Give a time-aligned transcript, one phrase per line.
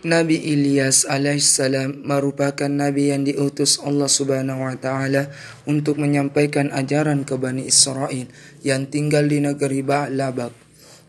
[0.00, 5.28] Nabi Ilyas alaihissalam merupakan nabi yang diutus Allah Subhanahu wa taala
[5.68, 8.24] untuk menyampaikan ajaran ke Bani Israel
[8.64, 10.56] yang tinggal di negeri Ba'labak.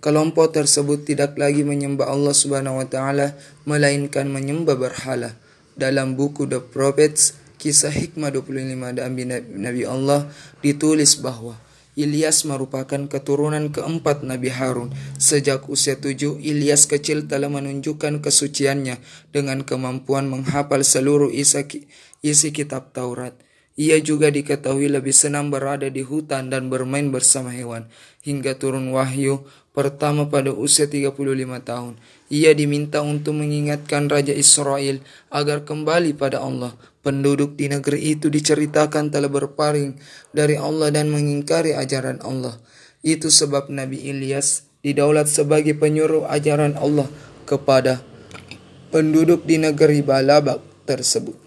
[0.03, 5.39] Kelompok tersebut tidak lagi menyembah Allah Subhanahu wa taala melainkan menyembah berhala.
[5.79, 10.27] Dalam buku The Prophets, kisah hikmah 25 Nabi Allah
[10.59, 11.55] ditulis bahwa
[12.01, 14.89] Ilyas merupakan keturunan keempat Nabi Harun.
[15.21, 18.97] Sejak usia tujuh, Ilyas kecil telah menunjukkan kesuciannya
[19.29, 23.37] dengan kemampuan menghafal seluruh isi, kitab Taurat.
[23.79, 27.87] Ia juga diketahui lebih senang berada di hutan dan bermain bersama hewan.
[28.21, 31.15] Hingga turun wahyu pertama pada usia 35
[31.63, 31.95] tahun.
[32.27, 34.99] Ia diminta untuk mengingatkan Raja Israel
[35.31, 36.75] agar kembali pada Allah.
[37.01, 39.97] Penduduk di negeri itu diceritakan telah berpaling
[40.35, 42.61] dari Allah dan mengingkari ajaran Allah.
[43.01, 47.09] Itu sebab Nabi Ilyas didaulat sebagai penyuruh ajaran Allah
[47.49, 48.05] kepada
[48.93, 51.40] penduduk di negeri Balabak tersebut.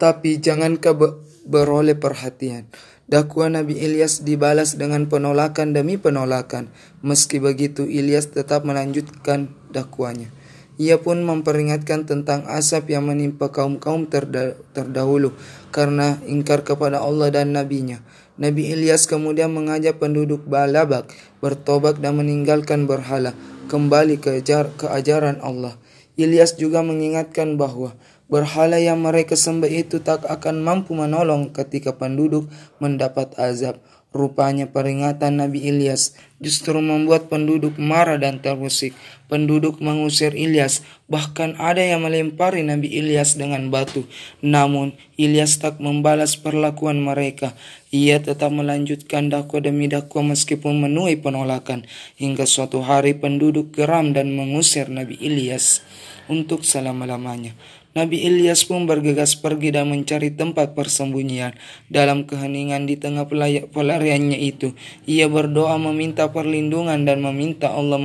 [0.00, 0.96] Tapi jangankah
[1.44, 2.64] beroleh perhatian.
[3.10, 6.72] Dakwah Nabi Ilyas dibalas dengan penolakan demi penolakan.
[7.04, 10.32] Meski begitu, Ilyas tetap melanjutkan dakwanya.
[10.80, 15.36] Ia pun memperingatkan tentang asap yang menimpa kaum-kaum terda terdahulu
[15.68, 18.00] karena ingkar kepada Allah dan nabinya.
[18.40, 21.12] Nabi Ilyas kemudian mengajak penduduk Balabak
[21.44, 23.36] bertobat dan meninggalkan berhala,
[23.68, 24.40] kembali ke,
[24.80, 25.76] ke ajaran Allah.
[26.20, 27.96] Ilyas juga mengingatkan bahwa
[28.28, 33.80] berhala yang mereka sembah itu tak akan mampu menolong ketika penduduk mendapat azab.
[34.10, 38.90] Rupanya peringatan Nabi Ilyas justru membuat penduduk marah dan terusik.
[39.30, 44.10] Penduduk mengusir Ilyas, bahkan ada yang melempari Nabi Ilyas dengan batu.
[44.42, 47.54] Namun Ilyas tak membalas perlakuan mereka.
[47.94, 51.86] Ia tetap melanjutkan dakwah demi dakwah meskipun menuai penolakan.
[52.18, 55.86] Hingga suatu hari penduduk geram dan mengusir Nabi Ilyas
[56.26, 57.54] untuk selama-lamanya.
[57.90, 61.58] Nabi Ilyas pun bergegas pergi dan mencari tempat persembunyian.
[61.90, 63.26] Dalam keheningan di tengah
[63.74, 64.78] pelariannya itu,
[65.10, 67.98] ia berdoa meminta perlindungan dan meminta Allah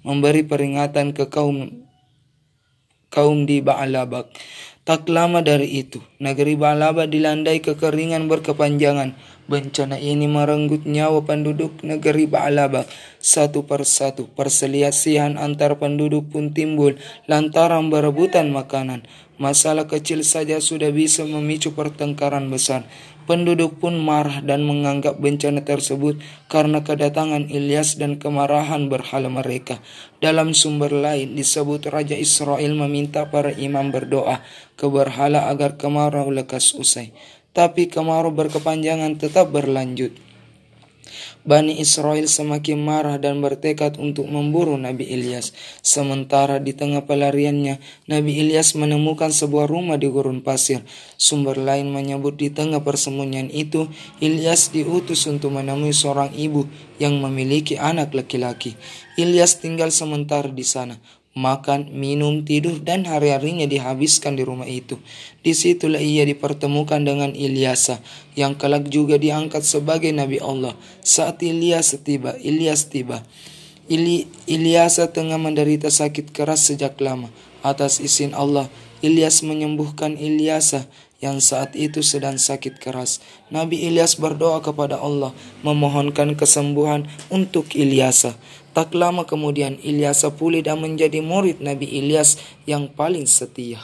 [0.00, 1.84] memberi peringatan ke kaum
[3.12, 4.32] kaum di Ba'alabak.
[4.88, 9.12] Tak lama dari itu, negeri Ba'alabak dilandai kekeringan berkepanjangan.
[9.50, 12.86] Bencana ini merenggut nyawa penduduk negeri Ba'alaba
[13.18, 14.30] satu persatu.
[14.30, 16.94] Perselisihan antar penduduk pun timbul
[17.26, 19.02] lantaran berebutan makanan.
[19.42, 22.86] Masalah kecil saja sudah bisa memicu pertengkaran besar.
[23.26, 29.82] Penduduk pun marah dan menganggap bencana tersebut karena kedatangan Ilyas dan kemarahan berhala mereka.
[30.22, 34.46] Dalam sumber lain disebut Raja Israel meminta para imam berdoa
[34.78, 37.10] ke berhala agar kemarau lekas usai
[37.50, 40.14] tapi kemarau berkepanjangan tetap berlanjut.
[41.40, 45.56] Bani Israel semakin marah dan bertekad untuk memburu Nabi Ilyas.
[45.80, 50.84] Sementara di tengah pelariannya, Nabi Ilyas menemukan sebuah rumah di gurun pasir.
[51.16, 53.88] Sumber lain menyebut di tengah persembunyian itu,
[54.20, 56.68] Ilyas diutus untuk menemui seorang ibu
[57.00, 58.76] yang memiliki anak laki-laki.
[59.16, 61.00] Ilyas tinggal sementara di sana
[61.36, 64.98] makan, minum, tidur, dan hari-harinya dihabiskan di rumah itu.
[65.46, 68.02] Di situlah ia dipertemukan dengan Ilyasa,
[68.34, 70.74] yang kelak juga diangkat sebagai Nabi Allah.
[71.06, 73.22] Saat Ilyas tiba, Ilyas tiba.
[73.90, 77.30] Ili, Ilyasa tengah menderita sakit keras sejak lama.
[77.62, 78.66] Atas izin Allah,
[79.02, 80.86] Ilyas menyembuhkan Ilyasa
[81.20, 83.20] yang saat itu sedang sakit keras.
[83.52, 88.34] Nabi Ilyas berdoa kepada Allah, memohonkan kesembuhan untuk Ilyasa.
[88.72, 93.78] Tak lama kemudian Ilyasa pulih dan menjadi murid Nabi Ilyas yang paling setia.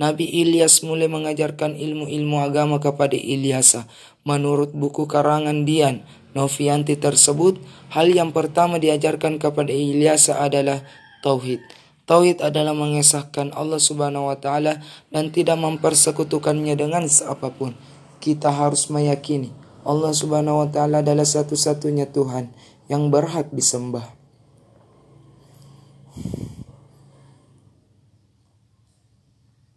[0.00, 3.84] Nabi Ilyas mulai mengajarkan ilmu-ilmu agama kepada Ilyasa.
[4.24, 7.58] Menurut buku karangan Dian, Novianti tersebut,
[7.90, 10.84] hal yang pertama diajarkan kepada Ilyasa adalah
[11.26, 11.79] tauhid.
[12.10, 14.82] Tauhid adalah mengesahkan Allah Subhanahu wa taala
[15.14, 17.78] dan tidak mempersekutukannya dengan siapa pun.
[18.18, 19.54] Kita harus meyakini
[19.86, 22.50] Allah Subhanahu wa taala adalah satu-satunya Tuhan
[22.90, 24.10] yang berhak disembah.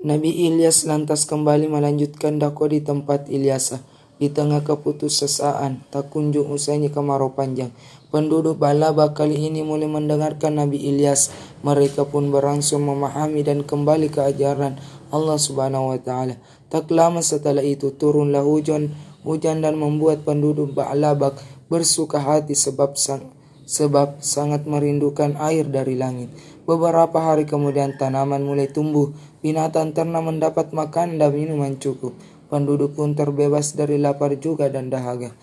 [0.02, 3.93] Nabi Ilyas lantas kembali melanjutkan dakwah di tempat Ilyasa.
[4.24, 7.76] Di tengah keputusasaan, tak kunjung usainya kemarau panjang.
[8.08, 11.28] Penduduk Balaba kali ini mulai mendengarkan Nabi Ilyas.
[11.60, 14.80] Mereka pun berangsur memahami dan kembali ke ajaran
[15.12, 16.40] Allah Subhanahu wa taala.
[16.72, 18.96] Tak lama setelah itu turunlah hujan
[19.28, 23.28] hujan dan membuat penduduk Ba'labak bersuka hati sebab sang,
[23.68, 26.32] sebab sangat merindukan air dari langit.
[26.64, 29.12] Beberapa hari kemudian tanaman mulai tumbuh,
[29.44, 32.16] binatang ternak mendapat makan dan minuman cukup.
[32.54, 35.34] Penduduk pun terbebas dari lapar juga dan dahaga.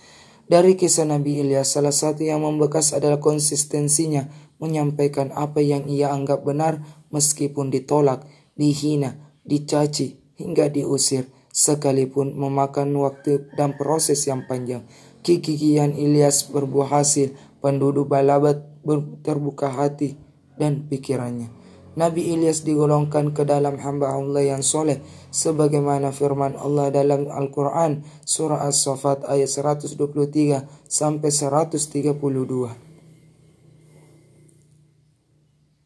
[0.47, 4.31] Dari kisah Nabi Ilyas, salah satu yang membekas adalah konsistensinya
[4.63, 6.79] menyampaikan apa yang ia anggap benar
[7.11, 8.23] meskipun ditolak,
[8.55, 14.87] dihina, dicaci, hingga diusir, sekalipun memakan waktu dan proses yang panjang.
[15.27, 18.63] Kikikian Ilyas berbuah hasil, penduduk Balabat
[19.27, 20.15] terbuka hati
[20.55, 21.60] dan pikirannya.
[21.99, 25.03] Nabi Ilyas digolongkan ke dalam hamba Allah yang soleh
[25.35, 29.99] sebagaimana firman Allah dalam Al-Quran surah As-Safat ayat 123
[30.87, 32.90] sampai 132.